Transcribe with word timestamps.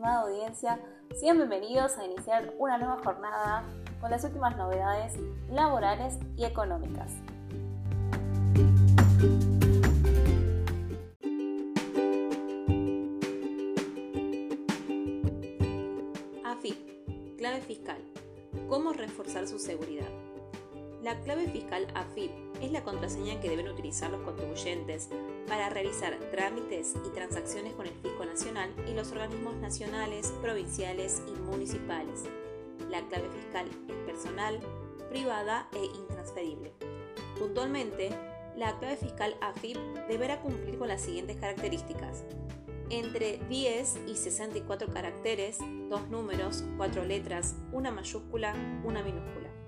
estimada 0.00 0.22
audiencia, 0.22 0.80
sean 1.14 1.36
bienvenidos 1.36 1.98
a 1.98 2.06
iniciar 2.06 2.54
una 2.58 2.78
nueva 2.78 2.96
jornada 3.04 3.64
con 4.00 4.10
las 4.10 4.24
últimas 4.24 4.56
novedades 4.56 5.12
laborales 5.50 6.18
y 6.38 6.46
económicas. 6.46 7.12
AFIP, 16.46 17.36
clave 17.36 17.60
fiscal. 17.60 17.98
¿Cómo 18.70 18.94
reforzar 18.94 19.46
su 19.46 19.58
seguridad? 19.58 20.08
La 21.02 21.18
clave 21.20 21.48
fiscal 21.48 21.86
AFIP 21.94 22.30
es 22.60 22.72
la 22.72 22.84
contraseña 22.84 23.40
que 23.40 23.48
deben 23.48 23.68
utilizar 23.68 24.10
los 24.10 24.20
contribuyentes 24.20 25.08
para 25.48 25.70
realizar 25.70 26.14
trámites 26.30 26.94
y 27.06 27.14
transacciones 27.14 27.72
con 27.72 27.86
el 27.86 27.94
Fisco 27.94 28.26
Nacional 28.26 28.70
y 28.86 28.92
los 28.92 29.10
organismos 29.10 29.56
nacionales, 29.56 30.30
provinciales 30.42 31.22
y 31.26 31.40
municipales. 31.40 32.24
La 32.90 33.00
clave 33.08 33.30
fiscal 33.30 33.66
es 33.88 33.96
personal, 34.04 34.60
privada 35.08 35.70
e 35.72 35.86
intransferible. 35.86 36.74
Puntualmente, 37.38 38.10
la 38.58 38.78
clave 38.78 38.98
fiscal 38.98 39.34
AFIP 39.40 39.78
deberá 40.06 40.42
cumplir 40.42 40.76
con 40.76 40.88
las 40.88 41.00
siguientes 41.00 41.38
características. 41.38 42.24
Entre 42.90 43.38
10 43.48 44.00
y 44.06 44.16
64 44.16 44.92
caracteres, 44.92 45.58
dos 45.88 46.10
números, 46.10 46.62
cuatro 46.76 47.04
letras, 47.06 47.54
una 47.72 47.90
mayúscula, 47.90 48.54
una 48.84 49.02
minúscula. 49.02 49.59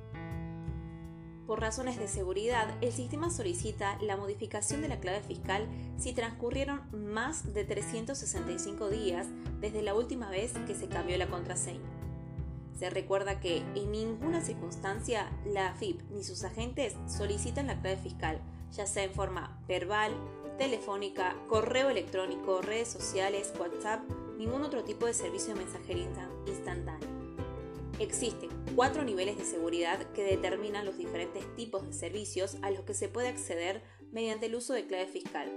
Por 1.52 1.60
razones 1.60 1.98
de 1.98 2.08
seguridad, 2.08 2.66
el 2.80 2.92
sistema 2.92 3.28
solicita 3.28 3.98
la 4.00 4.16
modificación 4.16 4.80
de 4.80 4.88
la 4.88 5.00
clave 5.00 5.20
fiscal 5.20 5.68
si 5.98 6.14
transcurrieron 6.14 6.80
más 6.92 7.52
de 7.52 7.66
365 7.66 8.88
días 8.88 9.26
desde 9.60 9.82
la 9.82 9.92
última 9.92 10.30
vez 10.30 10.54
que 10.66 10.74
se 10.74 10.88
cambió 10.88 11.18
la 11.18 11.28
contraseña. 11.28 11.84
Se 12.78 12.88
recuerda 12.88 13.38
que 13.38 13.58
en 13.74 13.92
ninguna 13.92 14.40
circunstancia 14.40 15.30
la 15.44 15.68
AFIP 15.68 16.00
ni 16.10 16.24
sus 16.24 16.42
agentes 16.42 16.96
solicitan 17.06 17.66
la 17.66 17.82
clave 17.82 17.98
fiscal, 17.98 18.40
ya 18.72 18.86
sea 18.86 19.04
en 19.04 19.12
forma 19.12 19.60
verbal, 19.68 20.14
telefónica, 20.56 21.36
correo 21.50 21.90
electrónico, 21.90 22.62
redes 22.62 22.88
sociales, 22.88 23.52
WhatsApp, 23.60 24.00
ningún 24.38 24.62
otro 24.62 24.84
tipo 24.84 25.04
de 25.04 25.12
servicio 25.12 25.52
de 25.52 25.60
mensajería 25.60 26.30
instantánea. 26.46 27.21
Existen 28.02 28.50
cuatro 28.74 29.04
niveles 29.04 29.38
de 29.38 29.44
seguridad 29.44 30.10
que 30.12 30.24
determinan 30.24 30.84
los 30.84 30.98
diferentes 30.98 31.44
tipos 31.54 31.86
de 31.86 31.92
servicios 31.92 32.56
a 32.60 32.72
los 32.72 32.80
que 32.80 32.94
se 32.94 33.08
puede 33.08 33.28
acceder 33.28 33.80
mediante 34.10 34.46
el 34.46 34.56
uso 34.56 34.72
de 34.72 34.88
clave 34.88 35.06
fiscal. 35.06 35.52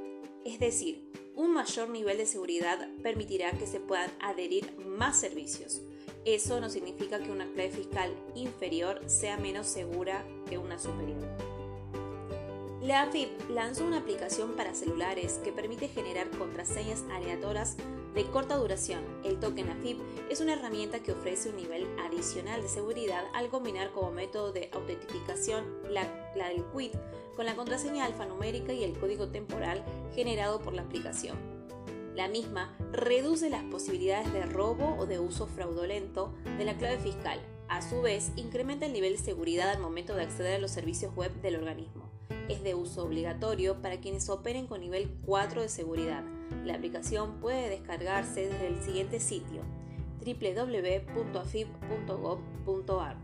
Es 0.46 0.60
decir, 0.60 1.12
un 1.34 1.56
mayor 1.56 1.90
nivel 1.90 2.20
de 2.20 2.28
seguridad 2.28 2.88
permitirá 3.02 3.52
que 3.54 3.66
se 3.66 3.80
puedan 3.80 4.12
adherir 4.22 4.78
más 4.78 5.20
servicios. 5.20 5.82
Eso 6.24 6.62
no 6.62 6.70
significa 6.70 7.18
que 7.18 7.32
una 7.32 7.52
clave 7.52 7.72
fiscal 7.72 8.16
inferior 8.36 9.02
sea 9.08 9.38
menos 9.38 9.66
segura 9.66 10.24
que 10.48 10.60
una 10.60 10.78
superior. 10.78 11.55
La 12.86 13.02
AFIP 13.02 13.50
lanzó 13.50 13.84
una 13.84 13.98
aplicación 13.98 14.52
para 14.52 14.76
celulares 14.76 15.40
que 15.44 15.52
permite 15.52 15.88
generar 15.88 16.30
contraseñas 16.30 17.04
aleatorias 17.12 17.78
de 18.14 18.26
corta 18.26 18.58
duración. 18.58 19.00
El 19.24 19.40
token 19.40 19.70
AFIP 19.70 20.00
es 20.30 20.40
una 20.40 20.54
herramienta 20.54 21.00
que 21.00 21.14
ofrece 21.14 21.50
un 21.50 21.56
nivel 21.56 21.88
adicional 22.00 22.62
de 22.62 22.68
seguridad 22.68 23.24
al 23.34 23.50
combinar 23.50 23.92
como 23.92 24.12
método 24.12 24.52
de 24.52 24.70
autentificación 24.72 25.66
la, 25.90 26.04
del 26.36 26.64
quit 26.78 26.94
con 27.36 27.48
la 27.48 27.56
contraseña 27.56 28.06
alfanumérica 28.06 28.72
y 28.72 28.84
el 28.84 28.96
código 29.00 29.30
temporal 29.30 29.84
generado 30.14 30.62
por 30.62 30.74
la 30.74 30.84
aplicación. 30.84 31.38
La 32.14 32.28
misma 32.28 32.78
reduce 32.92 33.50
las 33.50 33.64
posibilidades 33.64 34.32
de 34.32 34.46
robo 34.46 34.96
o 35.00 35.08
de 35.08 35.18
uso 35.18 35.48
fraudulento 35.48 36.36
de 36.60 36.66
la 36.66 36.78
clave 36.78 37.00
fiscal. 37.00 37.40
A 37.68 37.82
su 37.82 38.04
vez, 38.04 38.32
incrementa 38.36 38.86
el 38.86 38.94
nivel 38.94 39.14
de 39.14 39.24
seguridad 39.24 39.72
al 39.72 39.82
momento 39.82 40.14
de 40.14 40.22
acceder 40.22 40.58
a 40.58 40.60
los 40.60 40.70
servicios 40.70 41.16
web 41.16 41.34
del 41.42 41.56
organismo 41.56 42.05
es 42.50 42.64
de 42.64 42.76
uso 42.76 43.04
obligatorio 43.04 43.82
para 43.82 44.00
quienes 44.00 44.30
operen 44.30 44.68
con 44.68 44.82
nivel 44.82 45.10
4 45.26 45.62
de 45.62 45.70
seguridad. 45.70 46.24
La 46.64 46.76
aplicación 46.76 47.40
puede 47.40 47.70
descargarse 47.70 48.48
desde 48.48 48.68
el 48.68 48.80
siguiente 48.82 49.20
sitio 49.20 49.64
www.afib.gov.ar. 50.26 53.18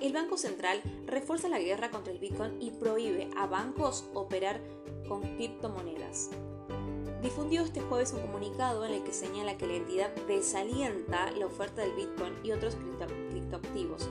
El 0.00 0.12
Banco 0.12 0.36
Central 0.36 0.80
refuerza 1.06 1.48
la 1.48 1.58
guerra 1.58 1.90
contra 1.90 2.12
el 2.12 2.20
Bitcoin 2.20 2.60
y 2.60 2.70
prohíbe 2.70 3.28
a 3.36 3.46
bancos 3.46 4.08
operar 4.14 4.60
con 5.08 5.22
criptomonedas 5.22 6.30
difundió 7.26 7.62
este 7.62 7.80
jueves 7.80 8.12
un 8.12 8.20
comunicado 8.20 8.86
en 8.86 8.94
el 8.94 9.02
que 9.02 9.12
señala 9.12 9.58
que 9.58 9.66
la 9.66 9.74
entidad 9.74 10.14
desalienta 10.28 11.32
la 11.32 11.46
oferta 11.46 11.82
del 11.82 11.92
Bitcoin 11.96 12.34
y 12.44 12.52
otros 12.52 12.76
criptoactivos. 13.30 14.08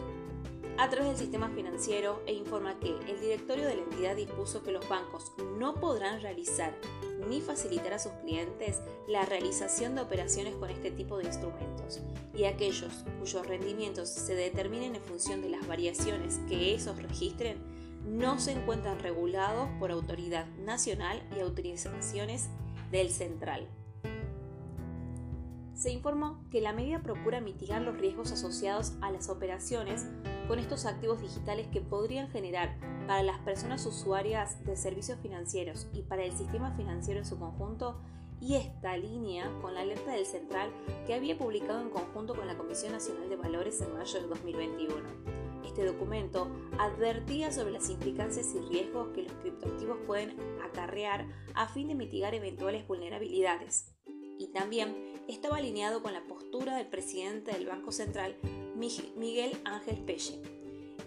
A 0.77 0.89
través 0.89 1.11
del 1.11 1.17
sistema 1.19 1.47
financiero 1.47 2.21
e 2.25 2.33
informa 2.33 2.77
que 2.77 2.89
el 2.89 3.21
directorio 3.21 3.65
de 3.67 3.77
la 3.77 3.83
entidad 3.83 4.17
dispuso 4.17 4.63
que 4.63 4.73
los 4.73 4.89
bancos 4.89 5.31
no 5.57 5.75
podrán 5.75 6.21
realizar 6.21 6.75
ni 7.29 7.39
facilitar 7.39 7.93
a 7.93 7.99
sus 7.99 8.11
clientes 8.23 8.81
la 9.07 9.23
realización 9.23 9.95
de 9.95 10.01
operaciones 10.01 10.53
con 10.55 10.69
este 10.69 10.91
tipo 10.91 11.17
de 11.17 11.23
instrumentos 11.23 12.01
y 12.35 12.43
aquellos 12.43 13.05
cuyos 13.17 13.47
rendimientos 13.47 14.09
se 14.09 14.35
determinen 14.35 14.93
en 14.93 15.01
función 15.01 15.41
de 15.41 15.51
las 15.51 15.65
variaciones 15.65 16.41
que 16.49 16.75
esos 16.75 17.01
registren 17.01 17.63
no 18.05 18.39
se 18.39 18.51
encuentran 18.51 18.99
regulados 18.99 19.69
por 19.79 19.91
autoridad 19.91 20.47
nacional 20.57 21.23
y 21.35 21.39
autorizaciones 21.39 22.49
central. 23.09 23.67
Se 25.73 25.91
informó 25.91 26.39
que 26.49 26.61
la 26.61 26.71
medida 26.71 27.01
procura 27.01 27.41
mitigar 27.41 27.81
los 27.81 27.97
riesgos 27.97 28.31
asociados 28.31 28.93
a 29.01 29.11
las 29.11 29.29
operaciones 29.29 30.07
con 30.47 30.57
estos 30.57 30.85
activos 30.85 31.21
digitales 31.21 31.67
que 31.67 31.81
podrían 31.81 32.29
generar 32.29 32.77
para 33.07 33.23
las 33.23 33.39
personas 33.39 33.85
usuarias 33.85 34.63
de 34.65 34.77
servicios 34.77 35.19
financieros 35.19 35.87
y 35.93 36.03
para 36.03 36.23
el 36.23 36.31
sistema 36.31 36.71
financiero 36.71 37.19
en 37.19 37.25
su 37.25 37.37
conjunto 37.37 37.99
y 38.39 38.55
esta 38.55 38.95
línea 38.95 39.51
con 39.61 39.73
la 39.73 39.81
alerta 39.81 40.11
del 40.11 40.25
Central 40.25 40.71
que 41.05 41.13
había 41.13 41.37
publicado 41.37 41.81
en 41.81 41.89
conjunto 41.89 42.35
con 42.35 42.47
la 42.47 42.57
Comisión 42.57 42.91
Nacional 42.93 43.29
de 43.29 43.35
Valores 43.35 43.81
en 43.81 43.93
mayo 43.93 44.19
del 44.19 44.29
2021. 44.29 45.34
Este 45.75 45.87
documento 45.87 46.47
advertía 46.79 47.51
sobre 47.51 47.73
las 47.73 47.89
implicancias 47.89 48.55
y 48.55 48.59
riesgos 48.59 49.09
que 49.09 49.23
los 49.23 49.33
criptoactivos 49.33 49.97
pueden 50.07 50.33
acarrear 50.63 51.27
a 51.53 51.67
fin 51.67 51.89
de 51.89 51.95
mitigar 51.95 52.33
eventuales 52.33 52.87
vulnerabilidades. 52.87 53.93
Y 54.39 54.53
también 54.53 54.95
estaba 55.27 55.57
alineado 55.57 56.01
con 56.01 56.13
la 56.13 56.23
postura 56.23 56.77
del 56.77 56.87
presidente 56.87 57.51
del 57.51 57.65
Banco 57.65 57.91
Central, 57.91 58.37
Miguel 58.77 59.57
Ángel 59.65 59.97
Pelle, 59.97 60.41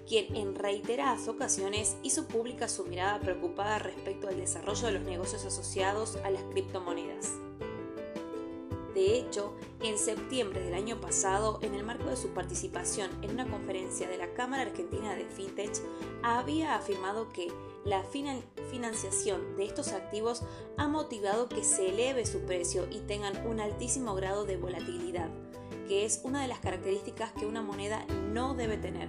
quien 0.06 0.36
en 0.36 0.54
reiteradas 0.54 1.28
ocasiones 1.28 1.96
hizo 2.02 2.28
pública 2.28 2.68
su 2.68 2.84
mirada 2.84 3.20
preocupada 3.20 3.78
respecto 3.78 4.28
al 4.28 4.36
desarrollo 4.36 4.88
de 4.88 4.92
los 4.92 5.02
negocios 5.04 5.46
asociados 5.46 6.16
a 6.16 6.28
las 6.28 6.42
criptomonedas. 6.42 7.32
De 8.98 9.16
hecho, 9.16 9.54
en 9.80 9.96
septiembre 9.96 10.60
del 10.60 10.74
año 10.74 11.00
pasado, 11.00 11.60
en 11.62 11.72
el 11.74 11.84
marco 11.84 12.10
de 12.10 12.16
su 12.16 12.30
participación 12.30 13.08
en 13.22 13.30
una 13.30 13.46
conferencia 13.48 14.08
de 14.08 14.18
la 14.18 14.34
Cámara 14.34 14.62
Argentina 14.62 15.14
de 15.14 15.24
FinTech, 15.24 15.70
había 16.24 16.74
afirmado 16.74 17.28
que 17.28 17.46
la 17.84 18.02
financiación 18.02 19.56
de 19.56 19.66
estos 19.66 19.92
activos 19.92 20.42
ha 20.78 20.88
motivado 20.88 21.48
que 21.48 21.62
se 21.62 21.90
eleve 21.90 22.26
su 22.26 22.40
precio 22.40 22.88
y 22.90 22.98
tengan 22.98 23.46
un 23.46 23.60
altísimo 23.60 24.16
grado 24.16 24.44
de 24.44 24.56
volatilidad, 24.56 25.28
que 25.86 26.04
es 26.04 26.20
una 26.24 26.42
de 26.42 26.48
las 26.48 26.58
características 26.58 27.30
que 27.30 27.46
una 27.46 27.62
moneda 27.62 28.04
no 28.32 28.54
debe 28.54 28.78
tener. 28.78 29.08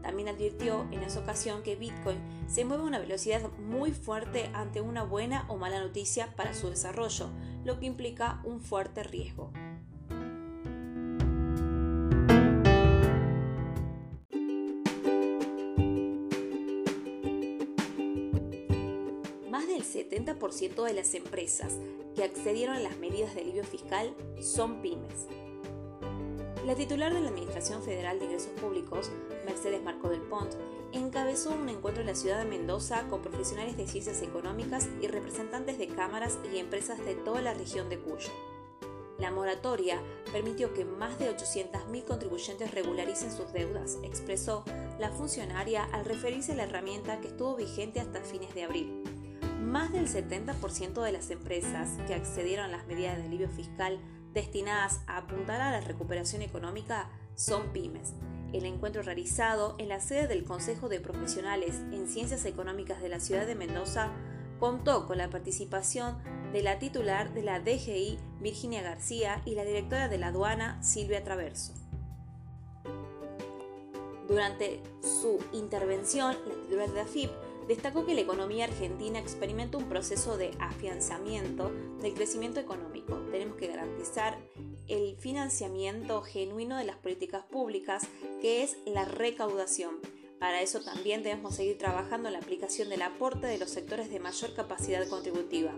También 0.00 0.30
advirtió 0.30 0.86
en 0.90 1.02
esa 1.02 1.20
ocasión 1.20 1.62
que 1.62 1.76
Bitcoin 1.76 2.18
se 2.48 2.64
mueve 2.64 2.82
a 2.82 2.86
una 2.86 2.98
velocidad 2.98 3.50
muy 3.58 3.92
fuerte 3.92 4.50
ante 4.54 4.80
una 4.80 5.02
buena 5.02 5.44
o 5.48 5.58
mala 5.58 5.80
noticia 5.80 6.34
para 6.34 6.54
su 6.54 6.70
desarrollo, 6.70 7.28
lo 7.68 7.78
que 7.78 7.84
implica 7.84 8.40
un 8.44 8.62
fuerte 8.62 9.02
riesgo. 9.02 9.52
Más 19.50 19.66
del 19.66 19.84
70% 19.84 20.82
de 20.82 20.94
las 20.94 21.14
empresas 21.14 21.76
que 22.16 22.24
accedieron 22.24 22.74
a 22.74 22.80
las 22.80 22.96
medidas 22.96 23.34
de 23.34 23.42
alivio 23.42 23.64
fiscal 23.64 24.16
son 24.40 24.80
pymes. 24.80 25.28
La 26.68 26.74
titular 26.74 27.14
de 27.14 27.22
la 27.22 27.30
Administración 27.30 27.82
Federal 27.82 28.18
de 28.18 28.26
Ingresos 28.26 28.52
Públicos, 28.60 29.10
Mercedes 29.46 29.82
Marco 29.82 30.10
del 30.10 30.20
Pont, 30.20 30.52
encabezó 30.92 31.52
un 31.52 31.66
encuentro 31.70 32.02
en 32.02 32.08
la 32.08 32.14
ciudad 32.14 32.38
de 32.38 32.44
Mendoza 32.44 33.08
con 33.08 33.22
profesionales 33.22 33.78
de 33.78 33.88
ciencias 33.88 34.20
económicas 34.20 34.86
y 35.00 35.06
representantes 35.06 35.78
de 35.78 35.88
cámaras 35.88 36.38
y 36.52 36.58
empresas 36.58 37.02
de 37.06 37.14
toda 37.14 37.40
la 37.40 37.54
región 37.54 37.88
de 37.88 37.98
Cuyo. 37.98 38.28
La 39.18 39.30
moratoria 39.30 40.02
permitió 40.30 40.74
que 40.74 40.84
más 40.84 41.18
de 41.18 41.34
800.000 41.34 42.04
contribuyentes 42.04 42.70
regularicen 42.74 43.32
sus 43.32 43.50
deudas, 43.54 43.96
expresó 44.02 44.62
la 44.98 45.08
funcionaria 45.08 45.84
al 45.84 46.04
referirse 46.04 46.52
a 46.52 46.56
la 46.56 46.64
herramienta 46.64 47.22
que 47.22 47.28
estuvo 47.28 47.56
vigente 47.56 47.98
hasta 47.98 48.20
fines 48.20 48.54
de 48.54 48.64
abril. 48.64 49.04
Más 49.62 49.90
del 49.90 50.06
70% 50.06 51.02
de 51.02 51.12
las 51.12 51.30
empresas 51.30 51.92
que 52.06 52.12
accedieron 52.12 52.66
a 52.66 52.76
las 52.76 52.86
medidas 52.86 53.16
de 53.16 53.24
alivio 53.24 53.48
fiscal 53.48 53.98
destinadas 54.38 55.00
a 55.08 55.18
apuntar 55.18 55.60
a 55.60 55.72
la 55.72 55.80
recuperación 55.80 56.42
económica 56.42 57.10
son 57.34 57.72
pymes. 57.72 58.14
El 58.52 58.64
encuentro 58.64 59.02
realizado 59.02 59.74
en 59.78 59.88
la 59.88 60.00
sede 60.00 60.28
del 60.28 60.44
Consejo 60.44 60.88
de 60.88 61.00
Profesionales 61.00 61.82
en 61.92 62.06
Ciencias 62.08 62.44
Económicas 62.44 63.02
de 63.02 63.08
la 63.08 63.20
ciudad 63.20 63.46
de 63.46 63.56
Mendoza 63.56 64.12
contó 64.60 65.06
con 65.06 65.18
la 65.18 65.28
participación 65.28 66.18
de 66.52 66.62
la 66.62 66.78
titular 66.78 67.34
de 67.34 67.42
la 67.42 67.60
DGI, 67.60 68.18
Virginia 68.40 68.80
García, 68.80 69.42
y 69.44 69.54
la 69.54 69.64
directora 69.64 70.08
de 70.08 70.18
la 70.18 70.28
aduana, 70.28 70.82
Silvia 70.82 71.22
Traverso. 71.24 71.74
Durante 74.28 74.80
su 75.02 75.38
intervención, 75.52 76.36
la 76.46 76.54
titular 76.62 76.88
de 76.88 76.94
la 76.94 77.06
FIP 77.06 77.30
destacó 77.68 78.04
que 78.04 78.14
la 78.14 78.22
economía 78.22 78.64
argentina 78.64 79.18
experimenta 79.18 79.78
un 79.78 79.88
proceso 79.88 80.36
de 80.36 80.50
afianzamiento 80.58 81.70
del 82.00 82.14
crecimiento 82.14 82.58
económico. 82.58 83.16
Tenemos 83.30 83.56
que 83.56 83.68
garantizar 83.68 84.38
el 84.88 85.16
financiamiento 85.18 86.22
genuino 86.22 86.76
de 86.76 86.84
las 86.84 86.96
políticas 86.96 87.44
públicas, 87.44 88.08
que 88.40 88.62
es 88.64 88.78
la 88.86 89.04
recaudación 89.04 90.00
para 90.38 90.62
eso 90.62 90.80
también 90.80 91.22
debemos 91.22 91.56
seguir 91.56 91.78
trabajando 91.78 92.28
en 92.28 92.34
la 92.34 92.38
aplicación 92.38 92.88
del 92.88 93.02
aporte 93.02 93.48
de 93.48 93.58
los 93.58 93.70
sectores 93.70 94.08
de 94.08 94.20
mayor 94.20 94.54
capacidad 94.54 95.06
contributiva. 95.08 95.72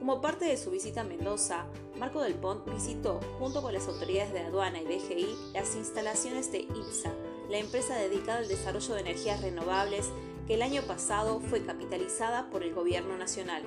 Como 0.00 0.20
parte 0.20 0.44
de 0.44 0.56
su 0.56 0.70
visita 0.70 1.02
a 1.02 1.04
Mendoza, 1.04 1.66
Marco 1.96 2.20
del 2.20 2.34
Pont 2.34 2.68
visitó, 2.68 3.20
junto 3.38 3.62
con 3.62 3.72
las 3.72 3.86
autoridades 3.86 4.32
de 4.32 4.40
aduana 4.40 4.80
y 4.80 4.84
DGI, 4.84 5.52
las 5.54 5.76
instalaciones 5.76 6.50
de 6.50 6.60
IPSA, 6.60 7.12
la 7.48 7.58
empresa 7.58 7.96
dedicada 7.96 8.38
al 8.38 8.48
desarrollo 8.48 8.94
de 8.94 9.00
energías 9.00 9.40
renovables 9.40 10.10
que 10.46 10.54
el 10.54 10.62
año 10.62 10.82
pasado 10.82 11.40
fue 11.40 11.64
capitalizada 11.64 12.48
por 12.50 12.62
el 12.62 12.74
Gobierno 12.74 13.16
Nacional. 13.16 13.62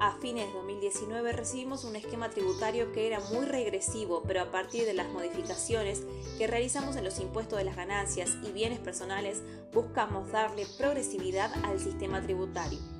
A 0.00 0.12
fines 0.18 0.48
de 0.48 0.52
2019 0.52 1.32
recibimos 1.32 1.84
un 1.84 1.94
esquema 1.96 2.28
tributario 2.28 2.92
que 2.92 3.06
era 3.06 3.20
muy 3.32 3.46
regresivo, 3.46 4.22
pero 4.26 4.42
a 4.42 4.50
partir 4.50 4.84
de 4.84 4.92
las 4.92 5.08
modificaciones 5.08 6.02
que 6.36 6.46
realizamos 6.46 6.96
en 6.96 7.04
los 7.04 7.20
impuestos 7.20 7.58
de 7.58 7.64
las 7.64 7.76
ganancias 7.76 8.36
y 8.42 8.50
bienes 8.50 8.80
personales, 8.80 9.42
buscamos 9.72 10.30
darle 10.32 10.66
progresividad 10.78 11.52
al 11.64 11.78
sistema 11.78 12.20
tributario. 12.20 12.93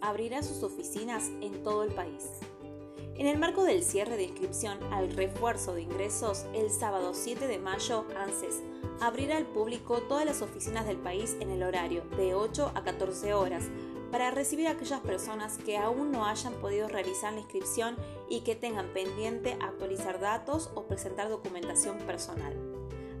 Abrirá 0.00 0.42
sus 0.42 0.62
oficinas 0.62 1.24
en 1.42 1.62
todo 1.62 1.82
el 1.82 1.92
país. 1.92 2.24
En 3.16 3.26
el 3.26 3.38
marco 3.38 3.64
del 3.64 3.82
cierre 3.82 4.16
de 4.16 4.22
inscripción 4.22 4.78
al 4.94 5.10
refuerzo 5.10 5.74
de 5.74 5.82
ingresos, 5.82 6.46
el 6.54 6.70
sábado 6.70 7.12
7 7.12 7.46
de 7.46 7.58
mayo, 7.58 8.06
ANSES 8.16 8.62
abrirá 9.02 9.36
al 9.36 9.44
público 9.44 10.00
todas 10.08 10.24
las 10.24 10.40
oficinas 10.40 10.86
del 10.86 10.96
país 10.96 11.36
en 11.40 11.50
el 11.50 11.62
horario 11.62 12.02
de 12.16 12.34
8 12.34 12.72
a 12.74 12.82
14 12.82 13.34
horas 13.34 13.64
para 14.10 14.30
recibir 14.30 14.68
a 14.68 14.70
aquellas 14.70 15.00
personas 15.00 15.58
que 15.58 15.76
aún 15.76 16.12
no 16.12 16.24
hayan 16.24 16.54
podido 16.54 16.88
realizar 16.88 17.34
la 17.34 17.40
inscripción 17.40 17.94
y 18.30 18.40
que 18.40 18.56
tengan 18.56 18.86
pendiente 18.94 19.58
actualizar 19.60 20.18
datos 20.18 20.70
o 20.74 20.84
presentar 20.84 21.28
documentación 21.28 21.98
personal. 21.98 22.56